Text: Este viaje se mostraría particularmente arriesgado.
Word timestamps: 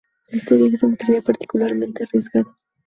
Este 0.29 0.57
viaje 0.57 0.77
se 0.77 0.87
mostraría 0.87 1.21
particularmente 1.21 2.05
arriesgado. 2.05 2.57